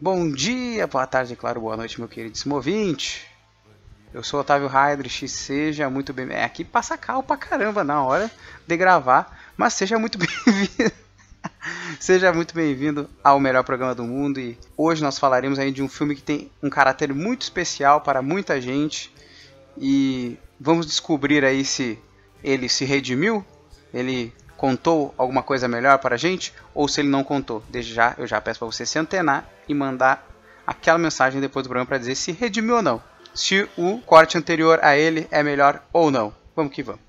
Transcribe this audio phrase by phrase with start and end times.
[0.00, 3.26] Bom dia, boa tarde, claro, boa noite, meu queridíssimo ouvinte.
[4.14, 6.30] Eu sou Otávio Heidrich, seja muito bem.
[6.30, 8.30] É, aqui passa cal pra caramba na hora
[8.64, 10.92] de gravar, mas seja muito bem-vindo.
[11.98, 15.88] seja muito bem-vindo ao melhor programa do mundo e hoje nós falaremos aí de um
[15.88, 19.12] filme que tem um caráter muito especial para muita gente
[19.76, 21.98] e vamos descobrir aí se
[22.44, 23.44] ele se redimiu,
[23.92, 27.62] ele contou alguma coisa melhor para a gente ou se ele não contou.
[27.70, 30.26] Desde já eu já peço para você se antenar e mandar
[30.66, 33.02] aquela mensagem depois do programa para dizer se redimiu ou não
[33.34, 36.34] se o corte anterior a ele é melhor ou não.
[36.56, 37.00] Vamos que vamos.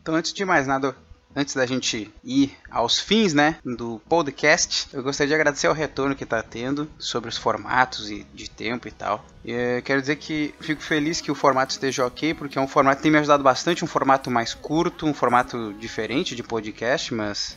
[0.00, 0.96] Então, antes de mais nada,
[1.34, 6.14] antes da gente ir aos fins, né, do podcast, eu gostaria de agradecer ao retorno
[6.14, 9.24] que está tendo sobre os formatos e de tempo e tal.
[9.44, 12.68] E, eh, quero dizer que fico feliz que o formato esteja ok, porque é um
[12.68, 17.14] formato que tem me ajudado bastante, um formato mais curto, um formato diferente de podcast,
[17.14, 17.56] mas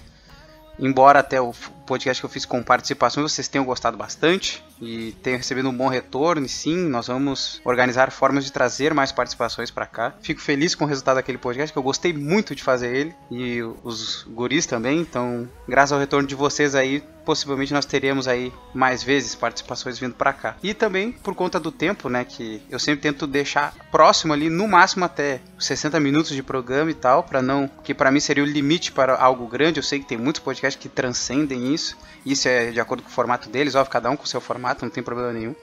[0.79, 1.53] embora até o
[1.91, 5.89] podcast que eu fiz com participação vocês tenham gostado bastante e tenham recebido um bom
[5.89, 10.13] retorno, e sim, nós vamos organizar formas de trazer mais participações para cá.
[10.21, 13.61] Fico feliz com o resultado daquele podcast, que eu gostei muito de fazer ele, e
[13.83, 19.03] os guris também, então, graças ao retorno de vocês aí, possivelmente nós teremos aí mais
[19.03, 20.55] vezes participações vindo para cá.
[20.63, 24.67] E também por conta do tempo, né, que eu sempre tento deixar próximo ali, no
[24.67, 28.47] máximo até 60 minutos de programa e tal, para não, que para mim seria o
[28.47, 29.79] limite para algo grande.
[29.79, 31.80] Eu sei que tem muitos podcasts que transcendem isso.
[32.25, 34.85] Isso é de acordo com o formato deles, óbvio, cada um com o seu formato,
[34.85, 35.55] não tem problema nenhum.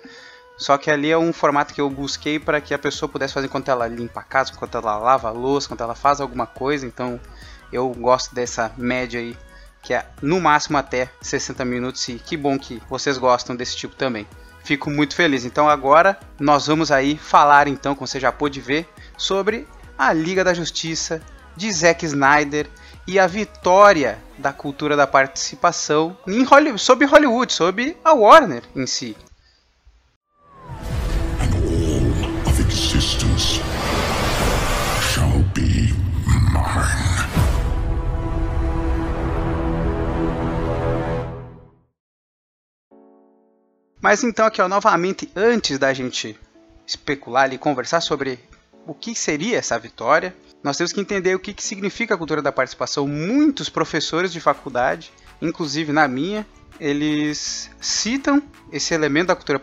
[0.59, 3.47] Só que ali é um formato que eu busquei para que a pessoa pudesse fazer
[3.47, 6.85] enquanto ela limpa a casa, enquanto ela lava a louça, enquanto ela faz alguma coisa.
[6.85, 7.21] Então
[7.73, 9.39] eu gosto dessa média aí,
[9.81, 12.09] que é no máximo até 60 minutos.
[12.09, 14.27] E que bom que vocês gostam desse tipo também.
[14.65, 15.45] Fico muito feliz.
[15.45, 19.65] Então agora nós vamos aí falar então, como você já pôde ver, sobre
[19.97, 21.23] a Liga da Justiça
[21.57, 22.69] de Zack Snyder
[23.09, 28.87] e a vitória da cultura da participação em Hollywood, sobre Hollywood, sobre a Warner em
[28.87, 29.17] si.
[44.03, 46.39] Mas então aqui ó, novamente, antes da gente
[46.87, 48.39] especular e conversar sobre
[48.87, 52.43] o que seria essa vitória, nós temos que entender o que, que significa a cultura
[52.43, 53.07] da participação.
[53.07, 56.47] Muitos professores de faculdade, inclusive na minha,
[56.81, 58.43] eles citam
[58.73, 59.61] esse elemento da cultura,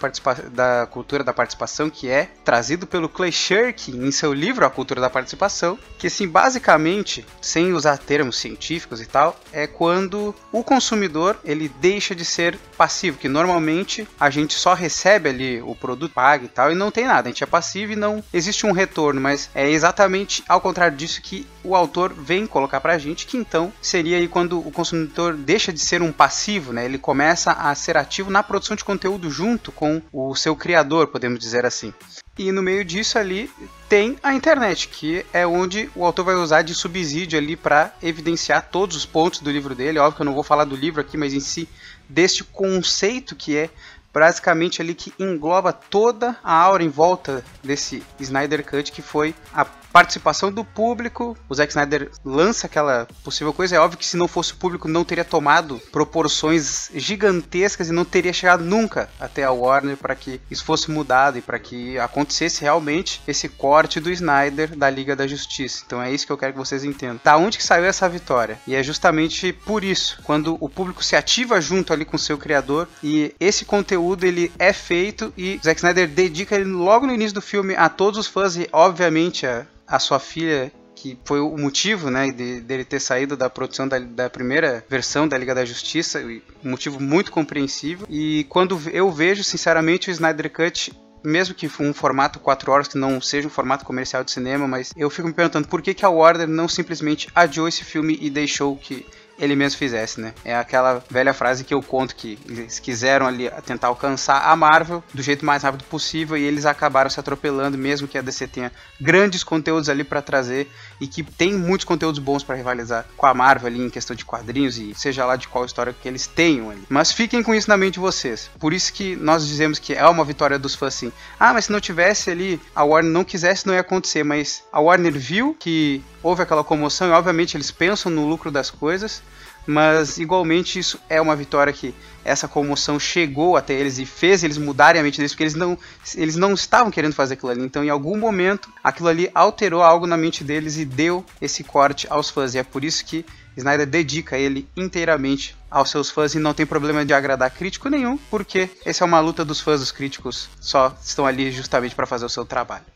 [0.51, 4.99] da cultura da participação que é trazido pelo Clay Shirky em seu livro A Cultura
[4.99, 11.38] da Participação, que assim, basicamente, sem usar termos científicos e tal, é quando o consumidor
[11.44, 16.45] ele deixa de ser passivo, que normalmente a gente só recebe ali o produto pago
[16.45, 19.21] e tal e não tem nada, a gente é passivo e não existe um retorno,
[19.21, 23.73] mas é exatamente ao contrário disso que o autor vem colocar pra gente, que então
[23.81, 26.85] seria aí quando o consumidor deixa de ser um passivo, né?
[26.85, 31.39] Ele começa a ser ativo na produção de conteúdo junto com o seu criador, podemos
[31.39, 31.93] dizer assim.
[32.37, 33.49] E no meio disso ali
[33.87, 38.67] tem a internet, que é onde o autor vai usar de subsídio ali para evidenciar
[38.69, 39.99] todos os pontos do livro dele.
[39.99, 41.67] Óbvio que eu não vou falar do livro aqui, mas em si
[42.09, 43.69] deste conceito que é
[44.13, 49.65] basicamente ali que engloba toda a aura em volta desse Snyder Cut que foi a
[49.95, 51.38] participação do público.
[51.47, 53.78] O Zack Snyder lança aquela possível coisa.
[53.78, 58.03] É óbvio que se não fosse o público, não teria tomado proporções gigantescas e não
[58.03, 62.61] teria chegado nunca até a Warner para que isso fosse mudado e para que acontecesse
[62.61, 65.83] realmente esse corte do Snyder da Liga da Justiça.
[65.85, 67.22] Então é isso que eu quero que vocês entendam.
[67.23, 68.59] Da onde que saiu essa vitória?
[68.67, 72.38] E é justamente por isso, quando o público se ativa junto ali com o seu
[72.38, 77.35] criador e esse conteúdo ele é feito e Zack Snyder dedica ele logo no início
[77.35, 81.57] do filme a todos os fãs e obviamente a a sua filha que foi o
[81.57, 85.65] motivo né, de, dele ter saído da produção da, da, primeira versão da Liga da
[85.65, 86.24] Justiça,
[86.63, 88.07] um motivo muito compreensível.
[88.09, 90.94] E quando eu vejo, sinceramente, o Snyder Cut
[91.25, 94.94] mesmo que um formato 4 horas que não seja um formato comercial de cinema, mas
[94.95, 98.30] eu fico me perguntando por que, que a Warner não simplesmente adiou esse filme e
[98.30, 99.06] deixou que
[99.37, 100.33] ele mesmo fizesse, né?
[100.43, 105.03] É aquela velha frase que eu conto que eles quiseram ali tentar alcançar a Marvel
[105.13, 108.71] do jeito mais rápido possível e eles acabaram se atropelando, mesmo que a DC tenha
[108.99, 113.33] grandes conteúdos ali para trazer e que tem muitos conteúdos bons para rivalizar com a
[113.33, 116.69] Marvel ali em questão de quadrinhos e seja lá de qual história que eles tenham
[116.69, 116.83] ali.
[116.89, 118.49] Mas fiquem com isso na mente de vocês.
[118.59, 121.11] Por isso que nós dizemos que é uma vitória dos fãs assim.
[121.39, 124.79] Ah, mas se não tivesse ali, a Warner não quisesse, não ia acontecer, mas a
[124.79, 129.21] Warner viu que houve aquela comoção e obviamente eles pensam no lucro das coisas
[129.65, 134.57] mas igualmente isso é uma vitória que essa comoção chegou até eles e fez eles
[134.57, 135.77] mudarem a mente deles, porque eles não,
[136.15, 137.63] eles não estavam querendo fazer aquilo ali.
[137.63, 142.07] Então, em algum momento, aquilo ali alterou algo na mente deles e deu esse corte
[142.09, 142.56] aos fãs.
[142.56, 143.23] E é por isso que
[143.56, 148.18] Snyder dedica ele inteiramente aos seus fãs e não tem problema de agradar crítico nenhum,
[148.29, 152.25] porque essa é uma luta dos fãs, os críticos só estão ali justamente para fazer
[152.25, 152.94] o seu trabalho.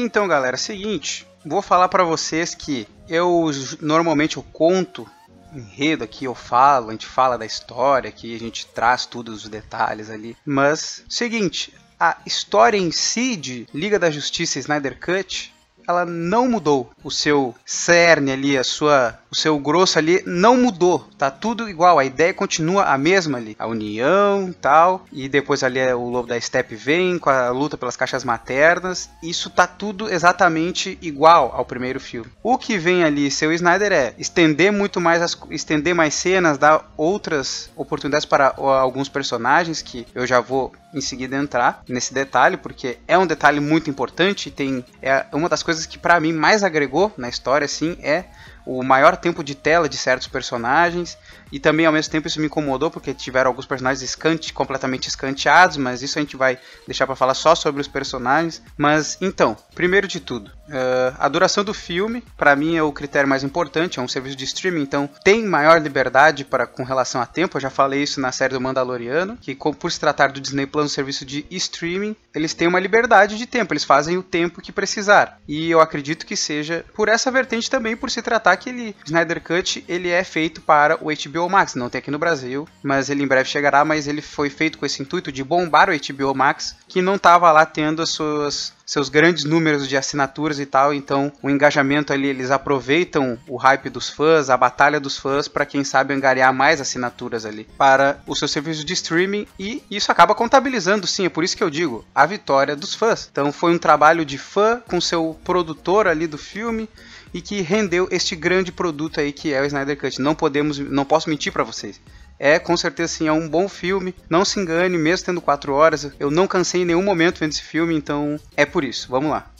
[0.00, 3.50] Então, galera, é seguinte, vou falar para vocês que eu
[3.80, 5.10] normalmente eu conto
[5.52, 9.50] enredo aqui, eu falo, a gente fala da história aqui, a gente traz todos os
[9.50, 10.36] detalhes ali.
[10.46, 15.52] Mas, seguinte, a história em si de Liga da Justiça Snyder Cut,
[15.88, 16.90] ela não mudou.
[17.02, 21.98] O seu cerne ali, a sua o seu grosso ali não mudou, tá tudo igual,
[21.98, 26.28] a ideia continua a mesma ali, a união tal, e depois ali é o Lobo
[26.28, 31.64] da Steppe vem com a luta pelas caixas maternas, isso tá tudo exatamente igual ao
[31.64, 32.30] primeiro filme.
[32.42, 36.90] O que vem ali, seu Snyder, é estender muito mais, as, estender mais cenas, dar
[36.96, 42.98] outras oportunidades para alguns personagens, que eu já vou em seguida entrar nesse detalhe, porque
[43.06, 47.12] é um detalhe muito importante, tem é uma das coisas que para mim mais agregou
[47.16, 48.24] na história, assim, é
[48.64, 51.16] o maior tempo de tela de certos personagens
[51.52, 55.76] e também ao mesmo tempo isso me incomodou porque tiveram alguns personagens escante, completamente escanteados,
[55.76, 58.62] mas isso a gente vai deixar para falar só sobre os personagens.
[58.76, 63.28] Mas então, primeiro de tudo, uh, a duração do filme para mim é o critério
[63.28, 67.26] mais importante, é um serviço de streaming, então tem maior liberdade para com relação a
[67.26, 67.56] tempo.
[67.56, 70.86] Eu já falei isso na série do Mandaloriano, que por se tratar do Disney Plus,
[70.86, 74.72] um serviço de streaming, eles têm uma liberdade de tempo, eles fazem o tempo que
[74.72, 75.40] precisar.
[75.46, 79.84] E eu acredito que seja por essa vertente também, por se tratar aquele Snyder Cut
[79.88, 83.26] ele é feito para o HBO Max, não tem aqui no Brasil, mas ele em
[83.26, 87.02] breve chegará, mas ele foi feito com esse intuito de bombar o HBO Max, que
[87.02, 91.50] não estava lá tendo as suas seus grandes números de assinaturas e tal, então o
[91.50, 96.14] engajamento ali eles aproveitam o hype dos fãs, a batalha dos fãs para quem sabe
[96.14, 101.26] angariar mais assinaturas ali para o seu serviço de streaming e isso acaba contabilizando sim,
[101.26, 103.28] é por isso que eu digo, a vitória dos fãs.
[103.30, 106.88] Então foi um trabalho de fã com seu produtor ali do filme
[107.32, 110.20] e que rendeu este grande produto aí que é o Snyder Cut.
[110.20, 112.00] Não podemos, não posso mentir para vocês.
[112.38, 114.14] É, com certeza sim, é um bom filme.
[114.30, 117.62] Não se engane, mesmo tendo 4 horas, eu não cansei em nenhum momento vendo esse
[117.62, 119.08] filme, então é por isso.
[119.10, 119.50] Vamos lá.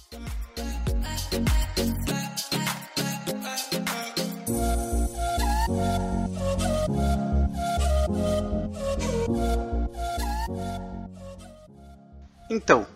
[12.50, 12.86] Então,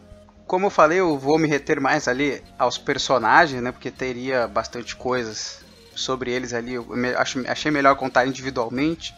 [0.52, 3.72] como eu falei, eu vou me reter mais ali aos personagens, né?
[3.72, 5.64] Porque teria bastante coisas
[5.94, 6.74] sobre eles ali.
[6.74, 9.14] Eu acho, achei melhor contar individualmente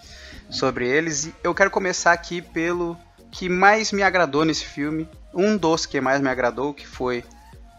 [0.49, 1.25] sobre eles.
[1.25, 2.97] E eu quero começar aqui pelo
[3.33, 5.09] que mais me agradou nesse filme.
[5.35, 7.25] Um dos que mais me agradou, que foi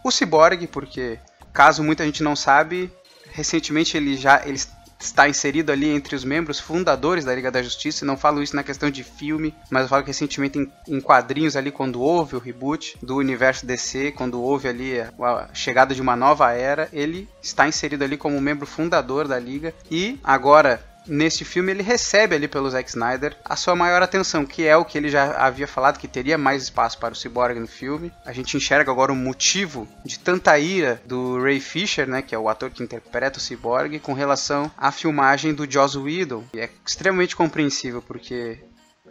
[0.04, 1.18] o Cyborg, porque
[1.50, 2.92] caso muita gente não sabe,
[3.30, 4.60] recentemente ele já ele
[4.98, 8.04] está inserido ali entre os membros fundadores da Liga da Justiça.
[8.04, 11.56] Não falo isso na questão de filme, mas eu falo que recentemente em, em quadrinhos
[11.56, 16.00] ali, quando houve o reboot do universo DC, quando houve ali a, a, chegada de
[16.00, 19.74] uma nova era, ele está inserido ali como membro fundador da Liga.
[19.90, 24.64] E agora neste filme ele recebe ali pelo Zack Snyder a sua maior atenção, que
[24.64, 27.66] é o que ele já havia falado que teria mais espaço para o Cyborg no
[27.66, 28.12] filme.
[28.24, 32.38] A gente enxerga agora o motivo de tanta ira do Ray Fisher, né, que é
[32.38, 36.44] o ator que interpreta o Cyborg, com relação à filmagem do Joss Whedon.
[36.54, 38.58] E é extremamente compreensível porque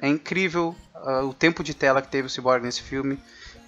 [0.01, 3.20] é incrível uh, o tempo de tela que teve o Cyborg nesse filme.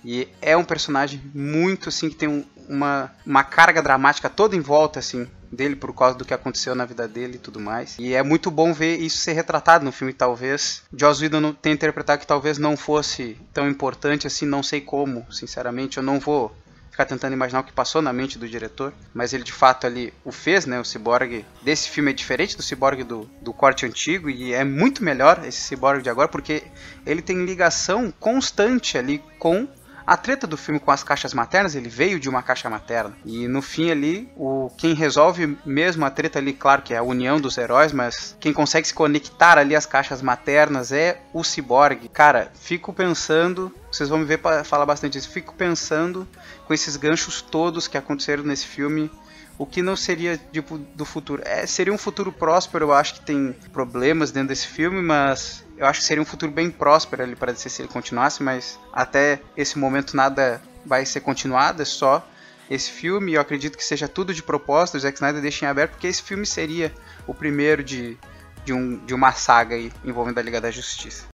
[0.04, 4.62] E é um personagem muito assim que tem um, uma, uma carga dramática toda em
[4.62, 7.96] volta assim dele por causa do que aconteceu na vida dele e tudo mais.
[8.00, 10.84] E é muito bom ver isso ser retratado no filme, talvez.
[10.96, 15.98] Joss Whedon tem interpretado que talvez não fosse tão importante assim, não sei como, sinceramente,
[15.98, 16.56] eu não vou
[16.98, 20.12] ficar tentando imaginar o que passou na mente do diretor, mas ele de fato ali
[20.26, 20.80] o fez, né?
[20.80, 25.04] O Cyborg desse filme é diferente do Cyborg do, do corte antigo e é muito
[25.04, 26.64] melhor esse Cyborg de agora porque
[27.06, 29.68] ele tem ligação constante ali com
[30.08, 33.14] a treta do filme com as caixas maternas, ele veio de uma caixa materna.
[33.26, 37.04] E no fim ali, o quem resolve mesmo a treta ali, claro que é a
[37.04, 42.08] união dos heróis, mas quem consegue se conectar ali às caixas maternas é o Cyborg.
[42.08, 46.26] Cara, fico pensando, vocês vão me ver falar bastante isso, fico pensando
[46.66, 49.12] com esses ganchos todos que aconteceram nesse filme
[49.58, 51.42] o que não seria tipo do futuro.
[51.44, 55.86] É, seria um futuro próspero, eu acho que tem problemas dentro desse filme, mas eu
[55.86, 59.40] acho que seria um futuro bem próspero ali para dizer se ele continuasse, mas até
[59.56, 62.28] esse momento nada vai ser continuado, é só
[62.70, 63.34] esse filme.
[63.34, 66.24] Eu acredito que seja tudo de propósito, o Zack Snyder deixa em aberto, porque esse
[66.24, 66.92] filme seria
[67.28, 68.18] o primeiro de,
[68.66, 71.26] de, um, de uma saga aí envolvendo a Liga da Justiça.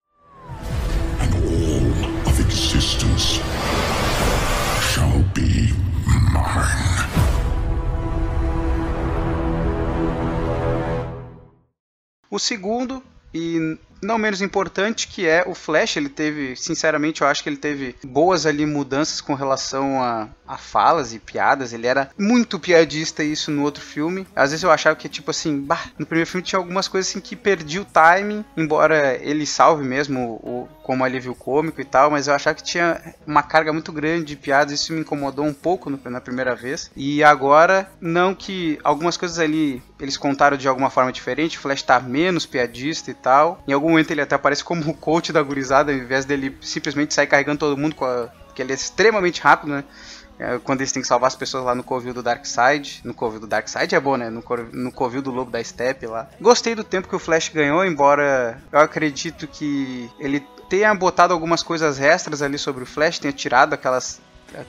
[12.28, 15.96] O segundo, e não menos importante, que é o Flash.
[15.96, 20.56] Ele teve, sinceramente, eu acho que ele teve boas ali mudanças com relação a, a
[20.56, 21.72] falas e piadas.
[21.72, 24.26] Ele era muito piadista isso no outro filme.
[24.34, 27.20] Às vezes eu achava que, tipo assim, bah, no primeiro filme tinha algumas coisas assim
[27.20, 32.26] que perdi o timing, embora ele salve mesmo o, como alívio cômico e tal, mas
[32.26, 34.72] eu achava que tinha uma carga muito grande de piadas.
[34.72, 36.90] Isso me incomodou um pouco no, na primeira vez.
[36.96, 41.82] E agora, não que algumas coisas ali eles contaram de alguma forma diferente, o Flash
[41.82, 43.62] tá menos piadista e tal.
[43.68, 47.14] Em algum momento ele até aparece como o coach da gurizada, ao invés dele simplesmente
[47.14, 49.84] sair carregando todo mundo, com a, porque ele é extremamente rápido, né?
[50.38, 53.00] É, quando eles têm que salvar as pessoas lá no covil do Darkseid.
[53.04, 54.28] No covil do Darkseid é bom, né?
[54.28, 56.28] No, no covil do Lobo da Steppe lá.
[56.40, 61.62] Gostei do tempo que o Flash ganhou, embora eu acredito que ele tenha botado algumas
[61.62, 64.20] coisas extras ali sobre o Flash, tenha tirado aquelas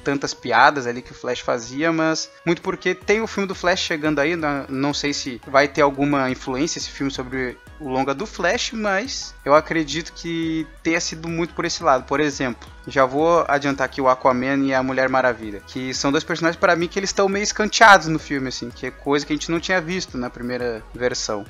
[0.03, 3.79] tantas piadas ali que o Flash fazia, mas muito porque tem o filme do Flash
[3.79, 4.65] chegando aí, né?
[4.69, 9.33] não sei se vai ter alguma influência esse filme sobre o longa do Flash, mas
[9.43, 12.05] eu acredito que tenha sido muito por esse lado.
[12.05, 16.23] Por exemplo, já vou adiantar aqui o Aquaman e a Mulher Maravilha, que são dois
[16.23, 19.33] personagens para mim que eles estão meio escanteados no filme, assim, que é coisa que
[19.33, 21.45] a gente não tinha visto na primeira versão.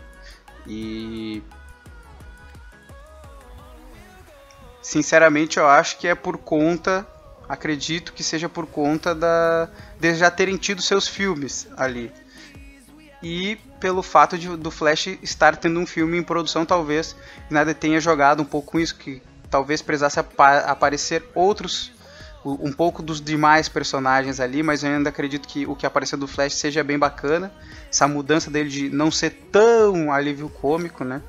[0.65, 1.43] E
[4.81, 7.07] sinceramente eu acho que é por conta
[7.47, 12.11] acredito que seja por conta da de já terem tido seus filmes ali.
[13.23, 17.15] E pelo fato de, do Flash estar tendo um filme em produção, talvez
[17.49, 21.91] nada tenha jogado um pouco com isso, que talvez precisasse apa aparecer outros,
[22.45, 26.27] um pouco dos demais personagens ali, mas eu ainda acredito que o que apareceu do
[26.27, 27.53] Flash seja bem bacana.
[27.89, 31.21] Essa mudança dele de não ser tão alívio cômico, né?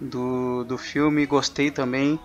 [0.00, 2.18] Do, do filme, gostei também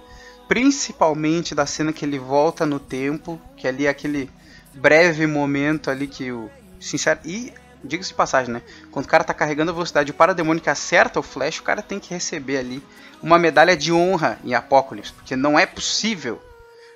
[0.47, 4.29] principalmente da cena que ele volta no tempo, que ali é aquele
[4.73, 6.49] breve momento ali que o
[6.79, 7.51] sincero e
[7.85, 8.61] diga-se de passagem, né?
[8.91, 11.81] Quando o cara tá carregando a velocidade o parademônio que acerta o Flash, o cara
[11.81, 12.83] tem que receber ali
[13.21, 16.41] uma medalha de honra em Apocalipse, porque não é possível.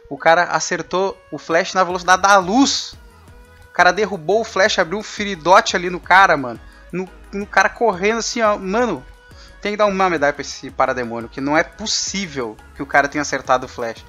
[0.09, 2.95] O cara acertou o Flash na velocidade da luz.
[3.69, 6.59] O cara derrubou o Flash, abriu um feridote ali no cara, mano.
[6.91, 8.57] No, no cara correndo assim, ó.
[8.57, 9.05] Mano,
[9.61, 13.07] tem que dar uma medalha pra esse parademônio, que não é possível que o cara
[13.07, 14.03] tenha acertado o Flash.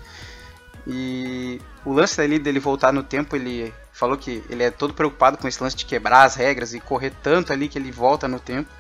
[0.87, 5.37] E o lance dele, dele voltar no tempo, ele falou que ele é todo preocupado
[5.37, 8.38] com esse lance de quebrar as regras e correr tanto ali que ele volta no
[8.38, 8.70] tempo.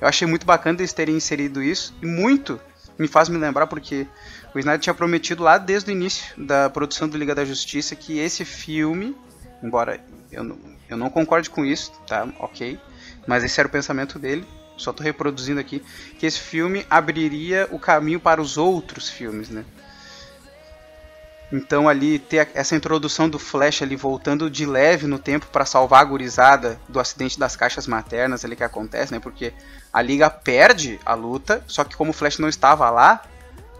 [0.00, 2.60] Eu achei muito bacana eles terem inserido isso e muito
[2.98, 4.06] me faz me lembrar porque
[4.54, 8.18] o Snyder tinha prometido lá desde o início da produção do Liga da Justiça que
[8.18, 9.16] esse filme,
[9.62, 12.28] embora eu não, eu não concorde com isso, tá?
[12.38, 12.78] Ok,
[13.26, 14.46] mas esse era o pensamento dele
[14.80, 15.82] só estou reproduzindo aqui,
[16.18, 19.64] que esse filme abriria o caminho para os outros filmes, né?
[21.52, 26.00] Então ali ter essa introdução do Flash ali voltando de leve no tempo para salvar
[26.00, 29.18] a gurizada do acidente das caixas maternas ali que acontece, né?
[29.18, 29.52] Porque
[29.92, 33.22] a Liga perde a luta, só que como o Flash não estava lá,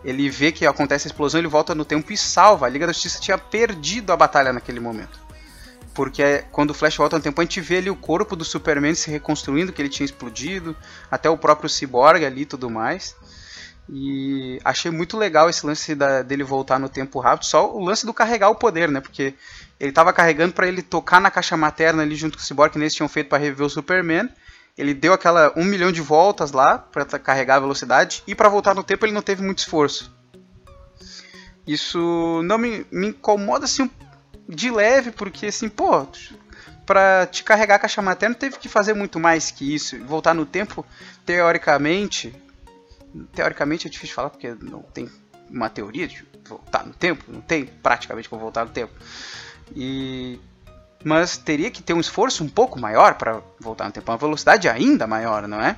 [0.04, 2.66] ele vê que acontece a explosão, ele volta no tempo e salva.
[2.66, 5.20] A Liga da Justiça tinha perdido a batalha naquele momento.
[5.94, 8.94] Porque quando o Flash volta no tempo, a gente vê ali o corpo do Superman
[8.94, 10.74] se reconstruindo, que ele tinha explodido,
[11.10, 13.14] até o próprio Cyborg ali e tudo mais.
[13.92, 18.06] E achei muito legal esse lance da, dele voltar no tempo rápido, só o lance
[18.06, 19.00] do carregar o poder, né?
[19.00, 19.34] Porque
[19.80, 22.78] ele estava carregando para ele tocar na caixa materna ali junto com o Cyborg, que
[22.78, 24.28] eles tinham feito para reviver o Superman.
[24.78, 28.74] Ele deu aquela um milhão de voltas lá para carregar a velocidade e para voltar
[28.74, 30.14] no tempo ele não teve muito esforço.
[31.66, 33.90] Isso não me, me incomoda assim
[34.48, 36.06] de leve, porque assim, pô,
[36.86, 39.98] para te carregar a caixa materna teve que fazer muito mais que isso.
[40.04, 40.86] Voltar no tempo,
[41.26, 42.32] teoricamente,
[43.32, 45.08] teoricamente é difícil falar porque não tem
[45.50, 48.92] uma teoria de voltar no tempo, não tem praticamente como voltar no tempo.
[49.74, 50.38] E
[51.02, 54.68] mas teria que ter um esforço um pouco maior para voltar no tempo, uma velocidade
[54.68, 55.76] ainda maior, não é?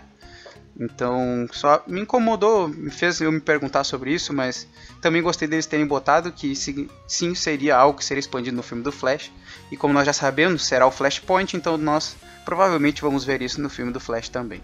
[0.79, 4.67] Então, só me incomodou, me fez eu me perguntar sobre isso, mas
[5.01, 8.91] também gostei deles terem botado que sim seria algo que seria expandido no filme do
[8.91, 9.31] Flash.
[9.71, 13.69] E como nós já sabemos, será o Flashpoint, então nós provavelmente vamos ver isso no
[13.69, 14.63] filme do Flash também.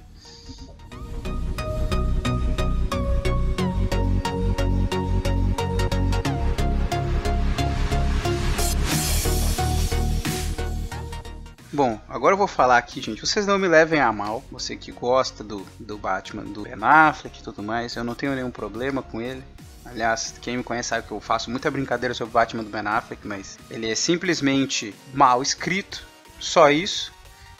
[11.78, 13.24] Bom, agora eu vou falar aqui, gente.
[13.24, 14.42] Vocês não me levem a mal.
[14.50, 18.34] Você que gosta do, do Batman, do Ben Affleck e tudo mais, eu não tenho
[18.34, 19.44] nenhum problema com ele.
[19.84, 22.84] Aliás, quem me conhece sabe que eu faço muita brincadeira sobre o Batman do Ben
[22.84, 26.04] Affleck, mas ele é simplesmente mal escrito,
[26.40, 27.12] só isso.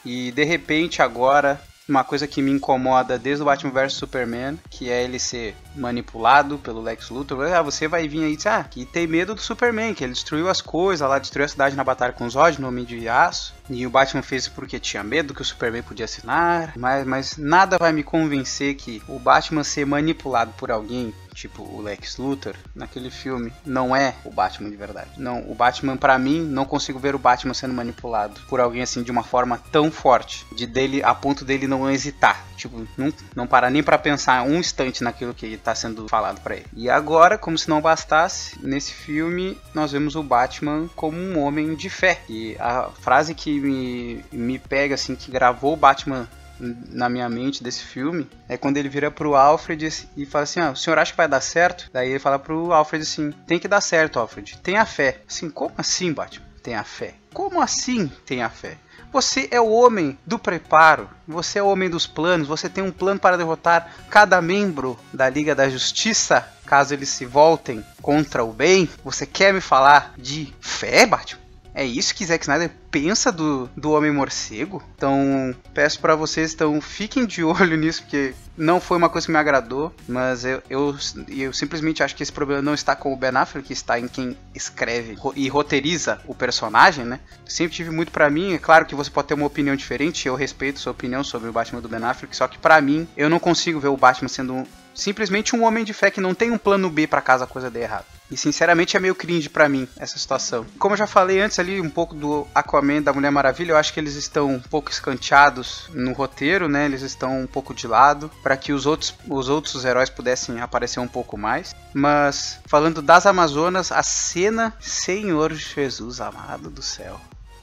[0.05, 4.91] E de repente agora uma coisa que me incomoda desde o Batman vs Superman, que
[4.91, 7.53] é ele ser manipulado pelo Lex Luthor.
[7.53, 10.49] Ah, você vai vir aí e ah, que tem medo do Superman, que ele destruiu
[10.49, 13.55] as coisas lá, destruiu a cidade na batalha com os Zod, no Homem de Aço
[13.71, 17.79] E o Batman fez porque tinha medo que o Superman podia assinar, mas, mas nada
[17.79, 23.11] vai me convencer que o Batman ser manipulado por alguém tipo o Lex Luthor, naquele
[23.11, 25.11] filme, não é o Batman de verdade.
[25.17, 29.03] Não, o Batman para mim não consigo ver o Batman sendo manipulado por alguém assim
[29.03, 33.47] de uma forma tão forte, de dele a ponto dele não hesitar, tipo, não, não
[33.47, 36.67] parar nem para pensar um instante naquilo que está sendo falado para ele.
[36.75, 41.75] E agora, como se não bastasse, nesse filme nós vemos o Batman como um homem
[41.75, 42.21] de fé.
[42.29, 46.29] E a frase que me, me pega assim que gravou o Batman
[46.61, 50.71] na minha mente desse filme é quando ele vira pro Alfred e fala assim: ah,
[50.71, 51.89] o senhor acha que vai dar certo?
[51.93, 55.21] Daí ele fala pro Alfred assim: tem que dar certo, Alfred, tenha fé.
[55.29, 56.47] Assim, como assim, Batman?
[56.63, 57.15] Tenha fé.
[57.33, 58.77] Como assim tenha fé?
[59.11, 62.93] Você é o homem do preparo, você é o homem dos planos, você tem um
[62.93, 68.53] plano para derrotar cada membro da Liga da Justiça, caso eles se voltem contra o
[68.53, 68.87] bem.
[69.03, 71.48] Você quer me falar de fé, Batman?
[71.79, 74.83] É isso que Zack Snyder pensa do, do Homem-Morcego?
[74.97, 79.33] Então, peço para vocês, então, fiquem de olho nisso, porque não foi uma coisa que
[79.33, 80.97] me agradou, mas eu, eu,
[81.29, 84.09] eu simplesmente acho que esse problema não está com o Ben Affleck, que está em
[84.09, 87.21] quem escreve e roteiriza o personagem, né?
[87.47, 90.35] Sempre tive muito para mim, é claro que você pode ter uma opinião diferente, eu
[90.35, 93.39] respeito sua opinião sobre o Batman do Ben Affleck, só que para mim, eu não
[93.39, 96.91] consigo ver o Batman sendo simplesmente um homem de fé que não tem um plano
[96.91, 98.18] B para caso a coisa dê errado.
[98.31, 100.67] E sinceramente é meio cringe para mim essa situação.
[100.79, 103.93] Como eu já falei antes ali um pouco do Aquaman da Mulher Maravilha, eu acho
[103.93, 106.85] que eles estão um pouco escanteados no roteiro, né?
[106.85, 111.01] Eles estão um pouco de lado para que os outros os outros heróis pudessem aparecer
[111.01, 111.75] um pouco mais.
[111.95, 117.21] Mas falando das Amazonas, a cena, Senhor Jesus amado do céu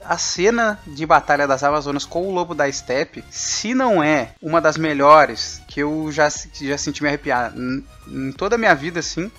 [0.08, 4.62] a cena de Batalha das Amazonas com o Lobo da Steppe, se não é uma
[4.62, 7.52] das melhores que eu já, já senti me arrepiar
[8.08, 9.32] em toda a minha vida, assim,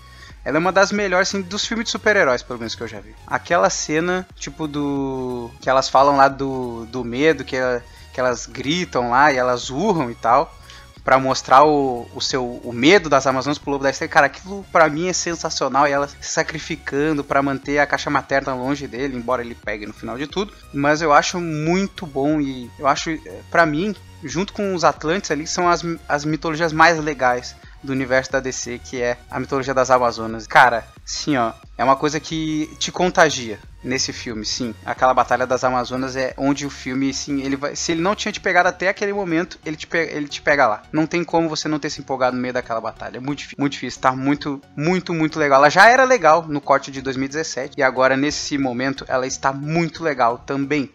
[0.46, 3.00] ela é uma das melhores, assim, dos filmes de super-heróis, pelo menos que eu já
[3.00, 3.12] vi.
[3.26, 5.50] Aquela cena, tipo, do.
[5.60, 7.82] que elas falam lá do, do medo, que, ela,
[8.14, 10.54] que elas gritam lá e elas urram e tal
[11.02, 14.64] para mostrar o, o seu o medo das Amazonas pro lobo da steppe, cara, aquilo
[14.72, 19.16] para mim é sensacional e ela se sacrificando para manter a caixa materna longe dele,
[19.16, 23.10] embora ele pegue no final de tudo, mas eu acho muito bom e eu acho
[23.10, 23.20] eh,
[23.52, 23.94] para mim,
[24.24, 28.80] junto com os Atlantes ali, são as, as mitologias mais legais do universo da DC,
[28.84, 30.46] que é a mitologia das Amazonas.
[30.46, 34.74] Cara, sim, ó, é uma coisa que te contagia nesse filme, sim.
[34.84, 38.32] Aquela batalha das Amazonas é onde o filme, sim, ele vai, se ele não tinha
[38.32, 40.82] te pegado até aquele momento, ele te pega, ele te pega lá.
[40.92, 43.18] Não tem como você não ter se empolgado no meio daquela batalha.
[43.18, 45.58] É muito difícil, muito difícil, tá muito, muito, muito legal.
[45.60, 50.02] Ela já era legal no corte de 2017 e agora nesse momento ela está muito
[50.02, 50.90] legal também.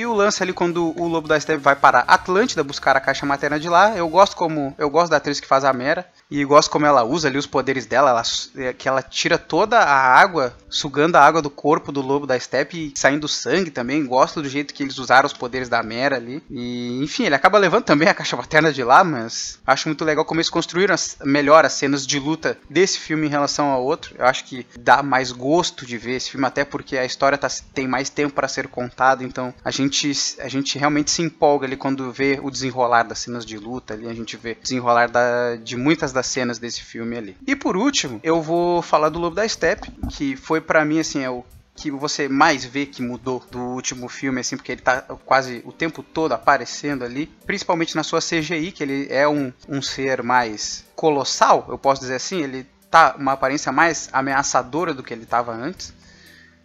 [0.00, 3.26] E o lance ali quando o Lobo da Steppe vai para Atlântida buscar a caixa
[3.26, 6.10] materna de lá, eu gosto como eu gosto da atriz que faz a Mera.
[6.30, 8.22] E gosto como ela usa ali os poderes dela, ela,
[8.56, 12.38] é, que ela tira toda a água, sugando a água do corpo do lobo da
[12.38, 14.06] steppe e saindo sangue também.
[14.06, 16.42] Gosto do jeito que eles usaram os poderes da Mera ali.
[16.48, 20.24] E, enfim, ele acaba levando também a caixa paterna de lá, mas acho muito legal
[20.24, 24.14] como eles construíram as, melhor as cenas de luta desse filme em relação ao outro.
[24.18, 27.48] Eu acho que dá mais gosto de ver esse filme, até porque a história tá,
[27.74, 31.76] tem mais tempo para ser contada, então a gente, a gente realmente se empolga ali
[31.76, 35.76] quando vê o desenrolar das cenas de luta ali, a gente vê desenrolar da, de
[35.76, 37.36] muitas das das cenas desse filme ali.
[37.46, 41.22] E por último, eu vou falar do Lobo da Steppe, que foi para mim assim,
[41.22, 41.42] é o
[41.74, 45.72] que você mais vê que mudou do último filme, assim, porque ele tá quase o
[45.72, 50.84] tempo todo aparecendo ali, principalmente na sua CGI, que ele é um, um ser mais
[50.94, 55.54] colossal, eu posso dizer assim, ele tá uma aparência mais ameaçadora do que ele tava
[55.54, 55.94] antes.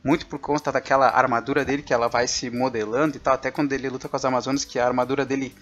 [0.03, 3.33] Muito por conta daquela armadura dele que ela vai se modelando e tal.
[3.33, 5.55] Até quando ele luta com as Amazonas, que a armadura dele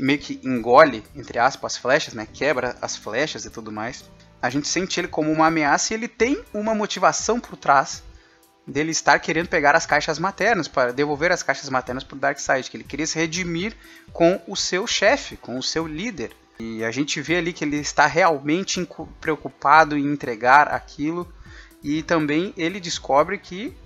[0.00, 2.26] meio que engole, entre aspas, as flechas, né?
[2.32, 4.04] Quebra as flechas e tudo mais.
[4.40, 8.02] A gente sente ele como uma ameaça e ele tem uma motivação por trás
[8.66, 12.70] dele estar querendo pegar as caixas maternas para devolver as caixas maternas para o Darkseid,
[12.70, 13.74] que ele queria se redimir
[14.12, 16.32] com o seu chefe, com o seu líder.
[16.58, 18.86] E a gente vê ali que ele está realmente
[19.20, 21.32] preocupado em entregar aquilo
[21.82, 23.76] e também ele descobre que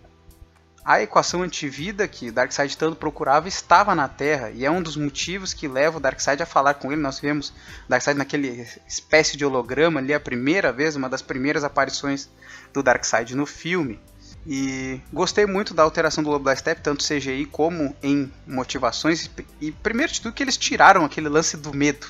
[0.87, 5.53] a equação antivida que Darkseid tanto procurava estava na Terra e é um dos motivos
[5.53, 7.03] que leva o Darkseid a falar com ele.
[7.03, 7.53] Nós vemos
[7.88, 12.29] Darkseid naquele espécie de holograma ali a primeira vez, uma das primeiras aparições
[12.72, 13.99] do Darkseid no filme.
[14.46, 19.29] E gostei muito da alteração do Lobo da Steppe, tanto CGI como em motivações.
[19.61, 22.07] E primeiro de tudo que eles tiraram aquele lance do medo,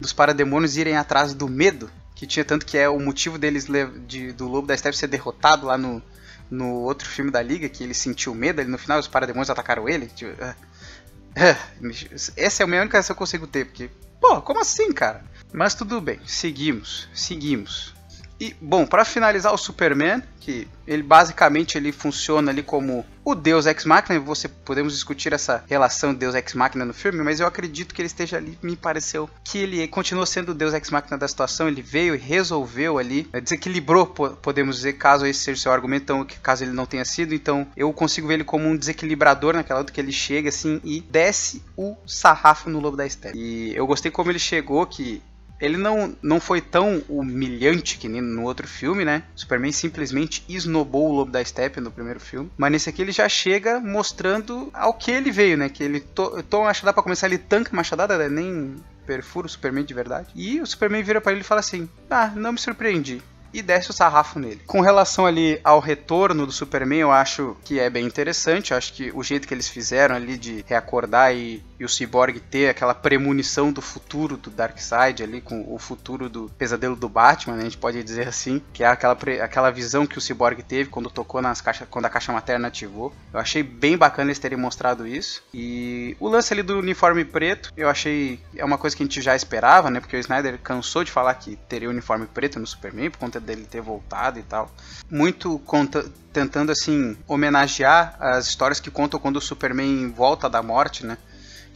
[0.00, 3.68] dos parademônios irem atrás do medo, que tinha tanto que é o motivo deles
[4.08, 6.02] de, do Lobo da Steppe ser derrotado lá no,
[6.50, 9.88] no outro filme da Liga, que ele sentiu medo ali no final, os parademônios atacaram
[9.88, 10.06] ele.
[10.06, 14.60] Tipo, uh, uh, essa é a minha única que eu consigo ter, porque, pô, como
[14.60, 15.24] assim, cara?
[15.52, 17.94] Mas tudo bem, seguimos, seguimos.
[18.40, 23.66] E, bom, para finalizar o Superman, que ele basicamente ele funciona ali como o Deus
[23.66, 27.94] Ex Machina, você podemos discutir essa relação Deus Ex Machina no filme, mas eu acredito
[27.94, 31.28] que ele esteja ali, me pareceu que ele continua sendo o Deus Ex Machina da
[31.28, 35.72] situação, ele veio e resolveu ali, é, desequilibrou, podemos dizer, caso esse seja o seu
[35.72, 39.54] argumento, então, caso ele não tenha sido, então eu consigo ver ele como um desequilibrador
[39.54, 43.36] naquela hora que ele chega assim e desce o sarrafo no Lobo da Steppe.
[43.36, 45.22] E eu gostei como ele chegou, que
[45.60, 49.22] ele não, não foi tão humilhante que nem no outro filme, né?
[49.34, 52.50] Superman simplesmente esnobou o Lobo da Steppe no primeiro filme.
[52.56, 55.68] Mas nesse aqui ele já chega mostrando ao que ele veio, né?
[55.68, 58.28] Que ele toma to machadada pra começar, ele tanca machadada, né?
[58.28, 60.28] nem perfura o Superman de verdade.
[60.34, 63.90] E o Superman vira para ele e fala assim: Ah, não me surpreendi e desce
[63.90, 64.60] o sarrafo nele.
[64.66, 68.70] Com relação ali ao retorno do Superman, eu acho que é bem interessante.
[68.70, 72.40] Eu acho que o jeito que eles fizeram ali de reacordar e, e o Cyborg
[72.40, 77.56] ter aquela premonição do futuro do Darkseid ali, com o futuro do pesadelo do Batman,
[77.56, 80.90] né, a gente pode dizer assim, que é aquela, aquela visão que o Cyborg teve
[80.90, 83.12] quando tocou nas caixas, quando a caixa materna ativou.
[83.32, 85.42] Eu achei bem bacana eles terem mostrado isso.
[85.52, 89.20] E o lance ali do uniforme preto, eu achei é uma coisa que a gente
[89.20, 90.00] já esperava, né?
[90.00, 93.66] Porque o Snyder cansou de falar que teria uniforme preto no Superman por conta dele
[93.68, 94.70] ter voltado e tal.
[95.10, 101.04] Muito conta, tentando, assim, homenagear as histórias que contam quando o Superman volta da morte,
[101.04, 101.16] né?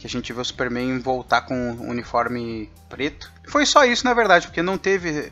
[0.03, 3.31] Que a gente vê o Superman voltar com um uniforme preto.
[3.47, 5.31] Foi só isso, na verdade, porque não teve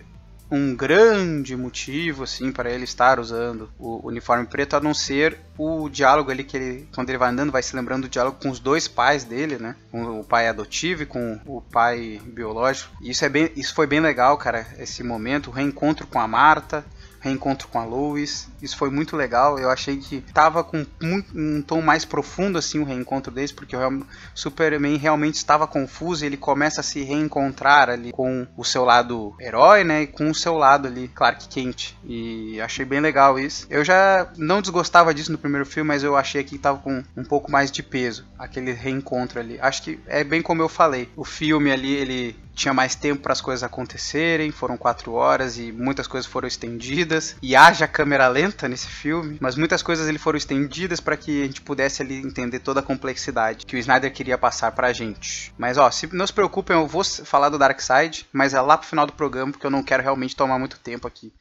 [0.50, 5.90] um grande motivo assim para ele estar usando o uniforme preto a não ser o
[5.90, 8.62] diálogo ali que ele quando ele vai andando vai se lembrando do diálogo com os
[8.62, 9.76] dois pais dele, né?
[9.92, 12.96] Com o pai adotivo e com o pai biológico.
[13.02, 16.30] E isso é bem isso foi bem legal, cara, esse momento, o reencontro com a
[16.30, 16.86] Marta
[17.22, 18.50] reencontro com a Lois.
[18.62, 19.58] Isso foi muito legal.
[19.58, 24.06] Eu achei que tava com um tom mais profundo assim o reencontro deles, porque o
[24.34, 29.36] Superman realmente estava confuso e ele começa a se reencontrar ali com o seu lado
[29.40, 31.94] herói, né, e com o seu lado ali Clark Kent.
[32.04, 33.68] E achei bem legal isso.
[33.70, 37.24] Eu já não desgostava disso no primeiro filme, mas eu achei que tava com um
[37.24, 39.60] pouco mais de peso aquele reencontro ali.
[39.62, 41.10] Acho que é bem como eu falei.
[41.16, 45.72] O filme ali ele tinha mais tempo para as coisas acontecerem, foram quatro horas e
[45.72, 47.36] muitas coisas foram estendidas.
[47.42, 51.46] E haja câmera lenta nesse filme, mas muitas coisas ele foram estendidas para que a
[51.46, 55.54] gente pudesse ali entender toda a complexidade que o Snyder queria passar pra gente.
[55.58, 58.78] Mas ó, se não se preocupem, eu vou falar do Dark Side, mas é lá
[58.78, 61.34] pro final do programa porque eu não quero realmente tomar muito tempo aqui.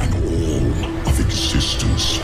[0.00, 2.20] And all of existence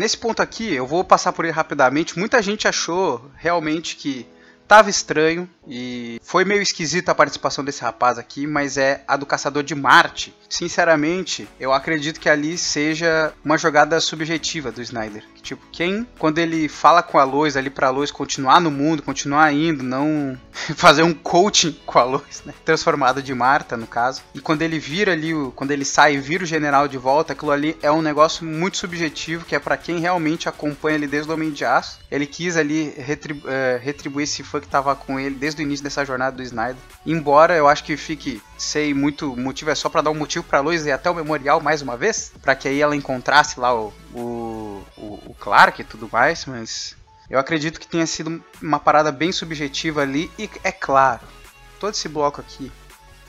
[0.00, 2.18] Nesse ponto aqui, eu vou passar por ele rapidamente.
[2.18, 4.26] Muita gente achou realmente que
[4.66, 9.24] tava estranho e foi meio esquisita a participação desse rapaz aqui, mas é a do
[9.24, 10.34] Caçador de Marte.
[10.48, 15.24] Sinceramente, eu acredito que ali seja uma jogada subjetiva do Snyder.
[15.40, 19.52] Tipo, quem, quando ele fala com a Lois ali pra Lois continuar no mundo, continuar
[19.52, 20.36] indo, não
[20.74, 22.52] fazer um coaching com a Lois, né?
[22.64, 24.22] Transformada de Marta, no caso.
[24.34, 27.52] E quando ele vira ali, quando ele sai e vira o general de volta, aquilo
[27.52, 31.34] ali é um negócio muito subjetivo, que é para quem realmente acompanha ele desde o
[31.34, 32.00] Homem de Aço.
[32.10, 35.84] Ele quis ali retribu uh, retribuir esse fã que tava com ele desde o início
[35.84, 36.82] dessa jornada do Snyder.
[37.06, 40.60] Embora eu acho que fique sei muito motivo, é só para dar um motivo pra
[40.60, 43.92] Lois ir até o memorial mais uma vez, para que aí ela encontrasse lá o,
[44.14, 46.96] o, o, o Clark e tudo mais, mas
[47.28, 51.22] eu acredito que tenha sido uma parada bem subjetiva ali e é claro,
[51.78, 52.72] todo esse bloco aqui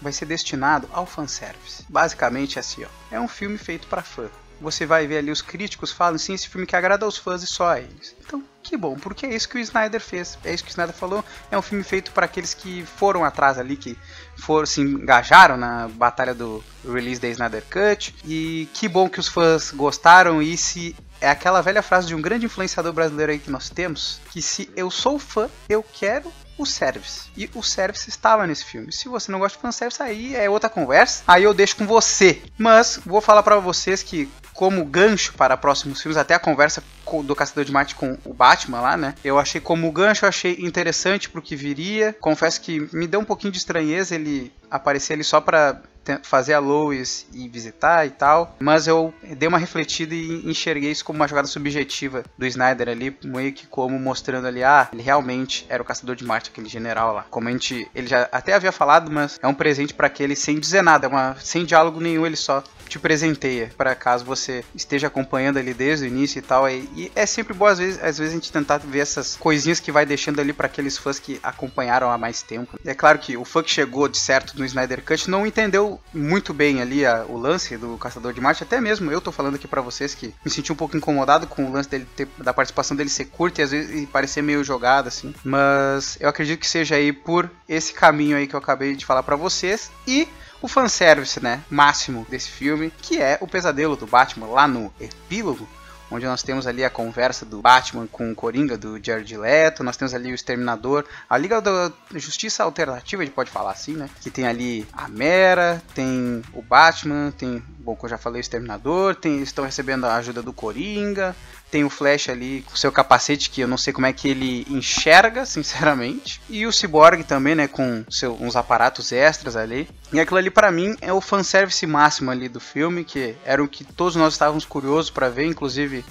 [0.01, 1.85] vai ser destinado ao fanservice.
[1.87, 2.87] Basicamente é assim, ó.
[3.15, 4.27] É um filme feito para fã.
[4.61, 7.47] Você vai ver ali os críticos falam sim, esse filme que agrada aos fãs e
[7.47, 8.15] só a eles.
[8.23, 10.37] Então, que bom, porque é isso que o Snyder fez.
[10.45, 11.25] É isso que o Snyder falou.
[11.49, 13.97] É um filme feito para aqueles que foram atrás ali, que
[14.37, 18.15] foram se engajaram na batalha do release da Snyder Cut.
[18.23, 22.21] E que bom que os fãs gostaram e se é aquela velha frase de um
[22.21, 26.65] grande influenciador brasileiro aí que nós temos, que se eu sou fã, eu quero o
[26.65, 27.29] service.
[27.35, 28.91] E o service estava nesse filme.
[28.91, 31.23] Se você não gosta de fanservice, aí é outra conversa.
[31.27, 32.41] Aí eu deixo com você.
[32.57, 34.29] Mas vou falar para vocês que
[34.61, 36.83] como gancho para próximos filmes, até a conversa
[37.21, 39.15] do Caçador de Marte com o Batman lá, né?
[39.23, 42.15] Eu achei como gancho, achei interessante pro que viria.
[42.19, 45.81] Confesso que me deu um pouquinho de estranheza ele aparecer ali só para
[46.23, 51.05] fazer a Lois e visitar e tal, mas eu dei uma refletida e enxerguei isso
[51.05, 55.65] como uma jogada subjetiva do Snyder ali, meio que como mostrando ali, ah, ele realmente
[55.69, 57.25] era o caçador de Marte, aquele general lá.
[57.29, 60.59] Como a gente, ele já até havia falado, mas é um presente para aquele sem
[60.59, 65.07] dizer nada, é uma, sem diálogo nenhum, ele só te presenteia, para caso você esteja
[65.07, 68.19] acompanhando ali desde o início e tal, e, E é sempre bom às vezes, às
[68.19, 71.39] vezes a gente tentar ver essas coisinhas que vai deixando ali para aqueles fãs que
[71.41, 72.79] acompanharam há mais tempo.
[72.85, 76.53] É claro que o fã que chegou de certo no Snyder Cut não entendeu muito
[76.53, 79.67] bem ali a, o lance do Caçador de Marte, até mesmo eu tô falando aqui
[79.67, 82.95] para vocês que me senti um pouco incomodado com o lance dele ter, da participação
[82.95, 85.33] dele ser curta e às vezes e parecer meio jogado assim.
[85.43, 89.23] Mas eu acredito que seja aí por esse caminho aí que eu acabei de falar
[89.23, 90.27] para vocês e
[90.61, 95.67] o fanservice, né, máximo desse filme, que é o pesadelo do Batman lá no epílogo,
[96.11, 99.95] onde nós temos ali a conversa do Batman com o Coringa do Jared Leto, nós
[99.95, 104.09] temos ali o Exterminador, a Liga da Justiça Alternativa, a gente pode falar assim, né?
[104.19, 108.41] Que tem ali a Mera, tem o Batman, tem, bom, como eu já falei, o
[108.41, 111.35] Exterminador, tem, estão recebendo a ajuda do Coringa,
[111.71, 114.67] tem o Flash ali com seu capacete que eu não sei como é que ele
[114.69, 116.41] enxerga, sinceramente.
[116.49, 119.87] E o Cyborg também, né, com seu, uns aparatos extras ali.
[120.11, 123.67] E aquilo ali para mim é o fanservice máximo ali do filme, que era o
[123.67, 126.03] que todos nós estávamos curiosos para ver, inclusive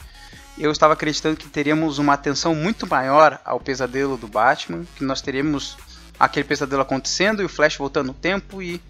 [0.59, 5.21] eu estava acreditando que teríamos uma atenção muito maior ao pesadelo do Batman, que nós
[5.21, 5.77] teríamos
[6.19, 8.81] aquele pesadelo acontecendo e o Flash voltando no tempo e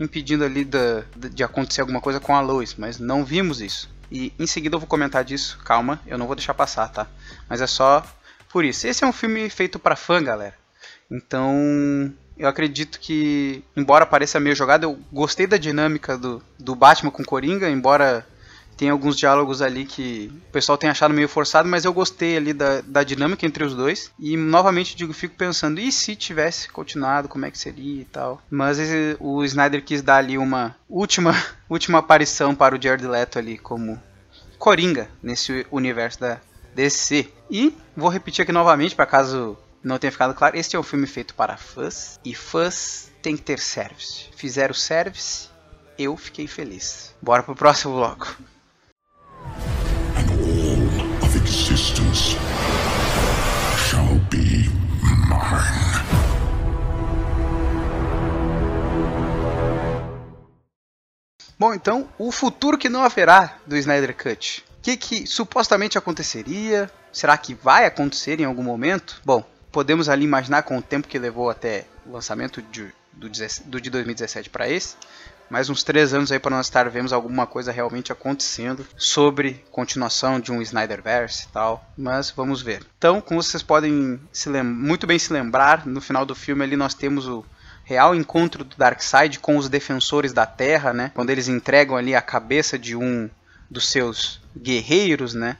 [0.00, 3.88] impedindo ali de, de acontecer alguma coisa com a Lois, mas não vimos isso.
[4.12, 7.06] E em seguida eu vou comentar disso, calma, eu não vou deixar passar, tá?
[7.48, 8.04] Mas é só
[8.50, 8.86] por isso.
[8.86, 10.54] Esse é um filme feito para fã, galera.
[11.10, 17.10] Então, eu acredito que, embora pareça meio jogado, eu gostei da dinâmica do, do Batman
[17.10, 18.26] com Coringa, embora
[18.76, 22.52] tem alguns diálogos ali que o pessoal tem achado meio forçado, mas eu gostei ali
[22.52, 24.10] da, da dinâmica entre os dois.
[24.18, 28.40] E novamente digo, fico pensando, e se tivesse continuado, como é que seria e tal.
[28.50, 31.34] Mas esse, o Snyder quis dar ali uma última,
[31.68, 34.00] última aparição para o Jared Leto ali como
[34.58, 36.40] Coringa nesse universo da
[36.74, 37.28] DC.
[37.50, 41.06] E vou repetir aqui novamente, para caso não tenha ficado claro, este é um filme
[41.06, 44.28] feito para fãs e fãs tem que ter service.
[44.36, 45.48] Fizeram service,
[45.98, 47.14] eu fiquei feliz.
[47.20, 48.36] Bora pro próximo bloco.
[51.52, 52.34] Existence
[53.76, 54.70] shall be
[55.28, 56.02] mine.
[61.58, 64.64] Bom, então, o futuro que não haverá do Snyder Cut.
[64.78, 66.90] O que, que supostamente aconteceria?
[67.12, 69.20] Será que vai acontecer em algum momento?
[69.22, 73.28] Bom, podemos ali imaginar com o tempo que levou até o lançamento de, do,
[73.66, 74.96] do de 2017 para esse,
[75.52, 80.40] mais uns três anos aí para nós estar vendo alguma coisa realmente acontecendo sobre continuação
[80.40, 82.82] de um Snyderverse e tal, mas vamos ver.
[82.96, 84.18] Então, como vocês podem
[84.64, 87.44] muito bem se lembrar, no final do filme ali nós temos o
[87.84, 91.12] real encontro do Darkseid com os defensores da Terra, né?
[91.14, 93.28] Quando eles entregam ali a cabeça de um
[93.70, 95.58] dos seus guerreiros, né?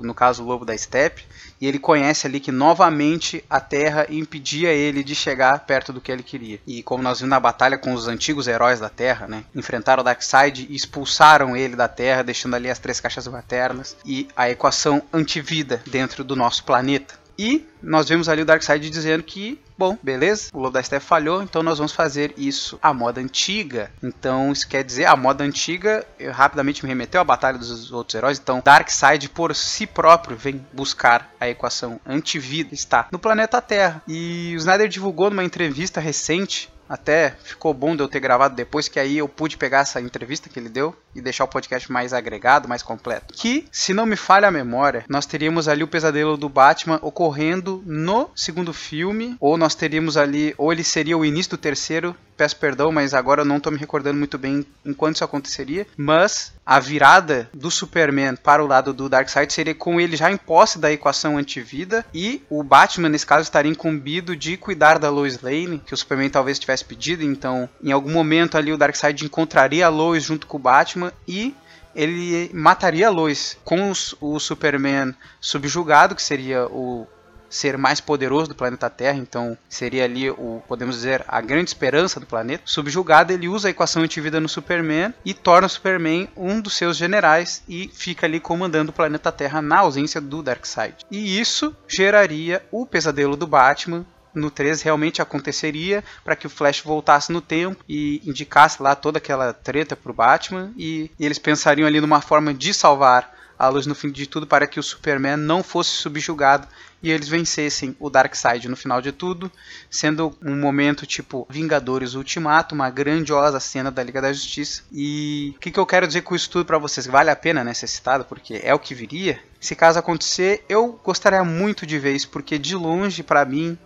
[0.00, 1.24] No caso o Lobo da Steppe,
[1.60, 6.10] e ele conhece ali que novamente a Terra impedia ele de chegar perto do que
[6.10, 6.60] ele queria.
[6.66, 10.04] E como nós vimos na batalha com os antigos heróis da Terra, né, enfrentaram o
[10.04, 15.02] Darkseid e expulsaram ele da Terra, deixando ali as três caixas maternas e a equação
[15.12, 17.21] antivida dentro do nosso planeta.
[17.38, 21.42] E nós vemos ali o Darkseid dizendo que, bom, beleza, o Lobo da Steppe falhou,
[21.42, 23.90] então nós vamos fazer isso à moda antiga.
[24.02, 28.38] Então isso quer dizer, a moda antiga rapidamente me remeteu à Batalha dos Outros Heróis.
[28.38, 34.02] Então Darkseid por si próprio vem buscar a equação antivida, está no planeta Terra.
[34.06, 38.86] E o Snyder divulgou numa entrevista recente até ficou bom de eu ter gravado depois,
[38.86, 42.12] que aí eu pude pegar essa entrevista que ele deu e deixar o podcast mais
[42.12, 43.32] agregado, mais completo.
[43.32, 47.82] Que, se não me falha a memória, nós teríamos ali o pesadelo do Batman ocorrendo
[47.86, 52.56] no segundo filme, ou nós teríamos ali, ou ele seria o início do terceiro, peço
[52.56, 55.86] perdão, mas agora eu não estou me recordando muito bem enquanto isso aconteceria.
[55.96, 60.36] Mas a virada do Superman para o lado do Darkseid seria com ele já em
[60.36, 65.40] posse da equação antivida e o Batman, nesse caso, estaria incumbido de cuidar da Lois
[65.40, 67.24] Lane, que o Superman talvez tivesse pedido.
[67.24, 71.54] Então, em algum momento ali, o Darkseid encontraria a Lois junto com o Batman e
[71.94, 77.06] ele mataria a Lois com o Superman subjugado, que seria o
[77.52, 82.18] ser mais poderoso do planeta Terra, então seria ali o, podemos dizer, a grande esperança
[82.18, 82.62] do planeta.
[82.64, 86.96] Subjugado, ele usa a equação antivida no Superman e torna o Superman um dos seus
[86.96, 90.96] generais e fica ali comandando o planeta Terra na ausência do Darkseid.
[91.10, 96.80] E isso geraria o pesadelo do Batman, no 3 realmente aconteceria para que o Flash
[96.80, 101.86] voltasse no tempo e indicasse lá toda aquela treta pro Batman e, e, eles pensariam
[101.86, 105.36] ali numa forma de salvar a luz no fim de tudo para que o Superman
[105.36, 106.66] não fosse subjugado
[107.00, 109.48] e eles vencessem o Darkseid no final de tudo,
[109.88, 114.82] sendo um momento tipo Vingadores Ultimato, uma grandiosa cena da Liga da Justiça.
[114.90, 117.06] E o que, que eu quero dizer com isso tudo para vocês?
[117.06, 119.38] Vale a pena né, ser citado, porque é o que viria.
[119.60, 123.78] Se caso acontecer, eu gostaria muito de ver isso, porque de longe, para mim,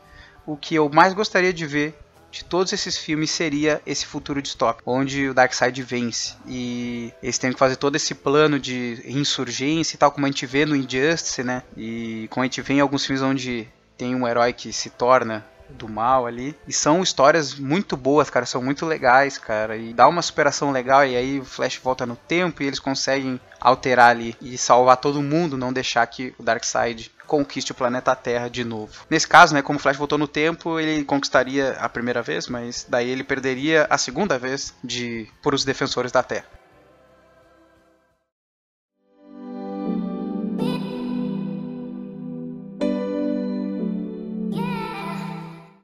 [0.47, 1.95] o que eu mais gostaria de ver
[2.37, 6.35] de todos esses filmes seria esse futuro distópico, onde o Darkseid vence.
[6.46, 10.44] E eles têm que fazer todo esse plano de insurgência e tal, como a gente
[10.44, 11.62] vê no Injustice, né?
[11.75, 15.46] E como a gente vê em alguns filmes onde tem um herói que se torna
[15.70, 16.55] do mal ali.
[16.68, 19.77] E são histórias muito boas, cara, são muito legais, cara.
[19.77, 23.40] E dá uma superação legal e aí o Flash volta no tempo e eles conseguem
[23.59, 28.49] alterar ali e salvar todo mundo, não deixar que o Darkseid conquiste o planeta Terra
[28.49, 28.93] de novo.
[29.11, 32.87] Nesse caso, né, como o Flash voltou no tempo, ele conquistaria a primeira vez, mas
[32.89, 36.47] daí ele perderia a segunda vez de por os defensores da Terra.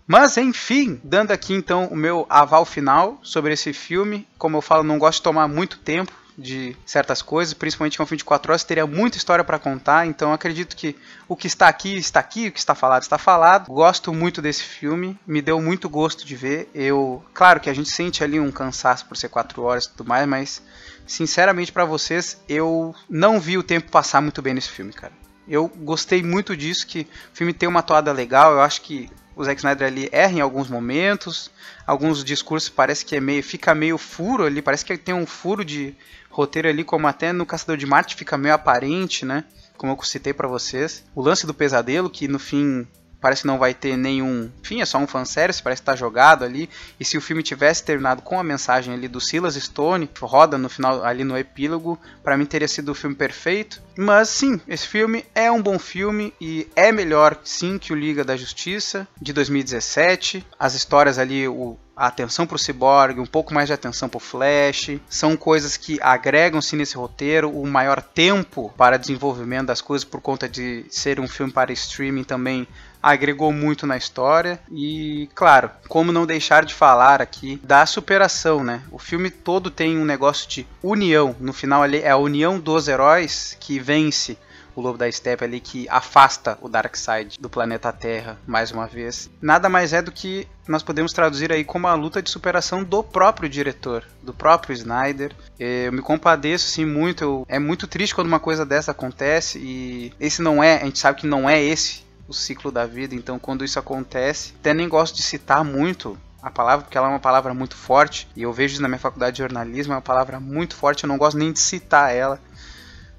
[0.06, 4.28] Mas enfim, dando aqui então o meu aval final sobre esse filme.
[4.36, 8.04] Como eu falo, não gosto de tomar muito tempo de certas coisas, principalmente que é
[8.04, 10.96] um filme de 4 horas, teria muita história para contar, então acredito que
[11.28, 13.66] o que está aqui está aqui, o que está falado está falado.
[13.66, 16.68] Gosto muito desse filme, me deu muito gosto de ver.
[16.74, 20.08] Eu, claro que a gente sente ali um cansaço por ser 4 horas e tudo
[20.08, 20.62] mais, mas
[21.06, 25.21] sinceramente para vocês, eu não vi o tempo passar muito bem nesse filme, cara.
[25.48, 27.00] Eu gostei muito disso, que
[27.32, 30.40] o filme tem uma toada legal, eu acho que o Zack Snyder ali erra em
[30.40, 31.50] alguns momentos,
[31.86, 35.64] alguns discursos parece que é meio, fica meio furo ali, parece que tem um furo
[35.64, 35.94] de
[36.30, 39.44] roteiro ali, como até no Caçador de Marte fica meio aparente, né?
[39.76, 41.04] Como eu citei para vocês.
[41.14, 42.86] O lance do pesadelo, que no fim
[43.22, 44.50] parece que não vai ter nenhum.
[44.60, 46.68] Enfim, é só um fanservice, parece estar tá jogado ali.
[46.98, 50.68] E se o filme tivesse terminado com a mensagem ali do Silas Stone, roda no
[50.68, 53.80] final ali no epílogo, para mim teria sido o filme perfeito.
[53.96, 58.24] Mas sim, esse filme é um bom filme e é melhor sim que o Liga
[58.24, 60.44] da Justiça de 2017.
[60.58, 64.16] As histórias ali, o a atenção para o Cyborg, um pouco mais de atenção para
[64.16, 64.98] o Flash.
[65.08, 70.48] São coisas que agregam-se nesse roteiro, o maior tempo para desenvolvimento das coisas por conta
[70.48, 72.66] de ser um filme para streaming também
[73.02, 78.82] agregou muito na história e, claro, como não deixar de falar aqui da superação, né?
[78.90, 81.34] O filme todo tem um negócio de união.
[81.40, 84.38] No final ali é a união dos heróis que vence
[84.74, 89.30] o Lobo da Steppe ali que afasta o Darkseid do planeta Terra mais uma vez.
[89.40, 93.02] Nada mais é do que nós podemos traduzir aí como a luta de superação do
[93.02, 95.34] próprio diretor, do próprio Snyder.
[95.58, 100.12] Eu me compadeço sim muito, eu, é muito triste quando uma coisa dessa acontece e
[100.18, 103.38] esse não é, a gente sabe que não é esse o ciclo da vida, então
[103.38, 107.20] quando isso acontece, até nem gosto de citar muito a palavra, porque ela é uma
[107.20, 110.40] palavra muito forte, e eu vejo isso na minha faculdade de jornalismo, é uma palavra
[110.40, 112.40] muito forte, eu não gosto nem de citar ela.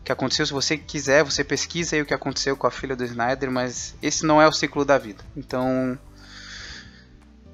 [0.01, 2.93] O que aconteceu, se você quiser, você pesquisa aí o que aconteceu com a filha
[2.93, 5.23] do Snyder, mas esse não é o ciclo da vida.
[5.37, 5.97] Então,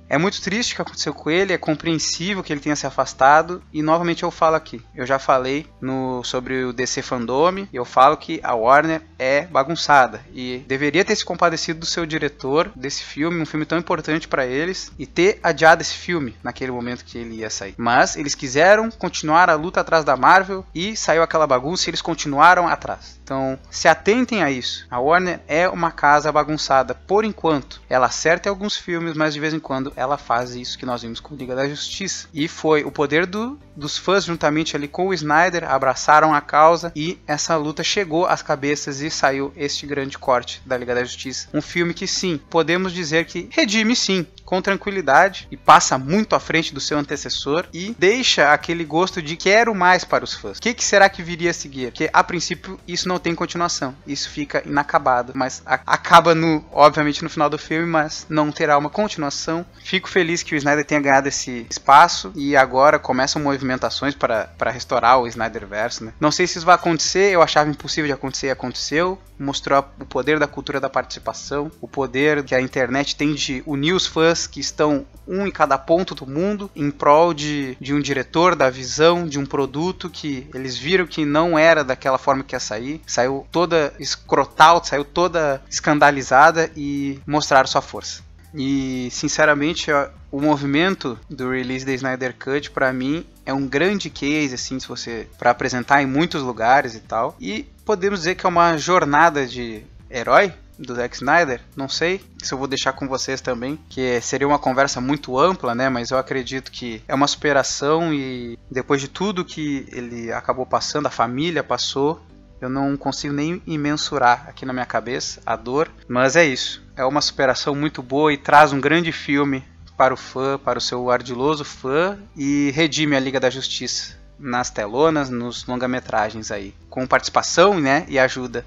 [0.10, 3.62] é muito triste o que aconteceu com ele, é compreensível que ele tenha se afastado
[3.72, 4.82] e novamente eu falo aqui.
[4.96, 9.46] Eu já falei no sobre o DC Fandome e eu falo que a Warner é
[9.46, 14.28] bagunçada e deveria ter se compadecido do seu diretor desse filme, um filme tão importante
[14.28, 17.76] para eles e ter adiado esse filme naquele momento que ele ia sair.
[17.78, 22.02] Mas eles quiseram continuar a luta atrás da Marvel e saiu aquela bagunça e eles
[22.02, 23.19] continuaram atrás.
[23.30, 24.88] Então, se atentem a isso.
[24.90, 27.80] A Warner é uma casa bagunçada por enquanto.
[27.88, 31.20] Ela acerta alguns filmes, mas de vez em quando ela faz isso que nós vimos
[31.20, 32.28] com Liga da Justiça.
[32.34, 36.92] E foi o poder do, dos fãs, juntamente ali com o Snyder, abraçaram a causa
[36.96, 41.50] e essa luta chegou às cabeças e saiu este grande corte da Liga da Justiça.
[41.54, 46.40] Um filme que sim, podemos dizer que redime sim, com tranquilidade e passa muito à
[46.40, 50.58] frente do seu antecessor e deixa aquele gosto de quero mais para os fãs.
[50.58, 51.92] O que, que, será que viria a seguir?
[51.92, 57.30] Porque a princípio isso não tem continuação, isso fica inacabado, mas acaba no, obviamente no
[57.30, 59.66] final do filme, mas não terá uma continuação.
[59.84, 64.72] Fico feliz que o Snyder tenha ganhado esse espaço e agora começam movimentações para, para
[64.72, 66.04] restaurar o Snyderverse.
[66.04, 66.14] Né?
[66.20, 69.20] Não sei se isso vai acontecer, eu achava impossível de acontecer e aconteceu.
[69.38, 73.94] Mostrou o poder da cultura da participação, o poder que a internet tem de unir
[73.94, 78.02] os fãs que estão um em cada ponto do mundo em prol de, de um
[78.02, 82.56] diretor, da visão, de um produto que eles viram que não era daquela forma que
[82.56, 83.02] ia sair.
[83.10, 88.22] Saiu toda escrotal, saiu toda escandalizada e mostraram sua força.
[88.54, 89.90] E sinceramente,
[90.32, 94.88] o movimento do release da Snyder Cut para mim é um grande case assim, se
[94.88, 97.36] você para apresentar em muitos lugares e tal.
[97.40, 102.54] E podemos dizer que é uma jornada de herói do Zack Snyder, não sei se
[102.54, 105.90] eu vou deixar com vocês também, que seria uma conversa muito ampla, né?
[105.90, 111.08] Mas eu acredito que é uma superação e depois de tudo que ele acabou passando,
[111.08, 112.22] a família passou,
[112.62, 116.84] eu não consigo nem mensurar aqui na minha cabeça a dor, mas é isso.
[116.96, 119.64] É uma superação muito boa e traz um grande filme
[119.98, 124.70] para o fã, para o seu ardiloso fã e redime a Liga da Justiça nas
[124.70, 128.66] telonas, nos longa-metragens aí, com participação, né, e ajuda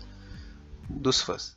[0.88, 1.57] dos fãs.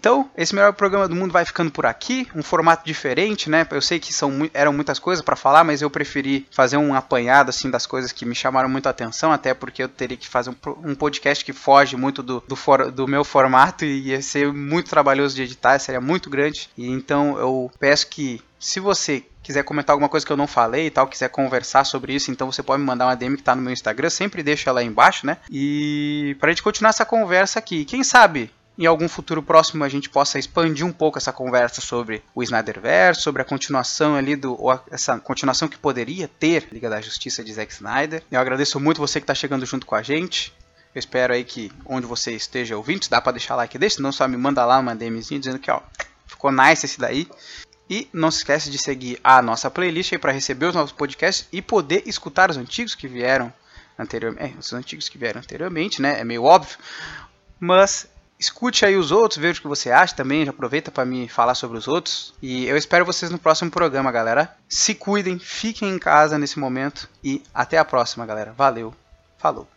[0.00, 3.66] Então, esse melhor programa do mundo vai ficando por aqui, um formato diferente, né?
[3.70, 7.50] Eu sei que são eram muitas coisas para falar, mas eu preferi fazer um apanhado
[7.50, 10.48] assim das coisas que me chamaram muito a atenção, até porque eu teria que fazer
[10.48, 14.50] um, um podcast que foge muito do, do, for, do, meu formato e ia ser
[14.50, 16.70] muito trabalhoso de editar, seria muito grande.
[16.78, 20.86] E então eu peço que se você quiser comentar alguma coisa que eu não falei
[20.86, 23.54] e tal, quiser conversar sobre isso, então você pode me mandar uma DM que tá
[23.54, 25.36] no meu Instagram, sempre deixa aí embaixo, né?
[25.50, 30.08] E pra gente continuar essa conversa aqui, quem sabe em algum futuro próximo a gente
[30.08, 34.56] possa expandir um pouco essa conversa sobre o Snyderverse, sobre a continuação ali do
[34.90, 38.22] essa continuação que poderia ter Liga da Justiça de Zack Snyder.
[38.30, 40.54] Eu agradeço muito você que está chegando junto com a gente.
[40.94, 44.10] Eu espero aí que onde você esteja ouvindo, se dá para deixar like desse, não
[44.10, 45.82] só me manda lá uma DMzinha dizendo que ó,
[46.26, 47.28] ficou nice esse daí.
[47.88, 51.46] E não se esquece de seguir a nossa playlist aí para receber os novos podcasts
[51.52, 53.52] e poder escutar os antigos que vieram
[53.98, 56.18] anteriormente, é, os antigos que vieram anteriormente, né?
[56.18, 56.78] É meio óbvio,
[57.58, 58.08] mas
[58.40, 60.46] Escute aí os outros, veja o que você acha também.
[60.46, 62.32] Já aproveita para me falar sobre os outros.
[62.40, 64.56] E eu espero vocês no próximo programa, galera.
[64.66, 67.06] Se cuidem, fiquem em casa nesse momento.
[67.22, 68.54] E até a próxima, galera.
[68.56, 68.94] Valeu.
[69.36, 69.68] Falou.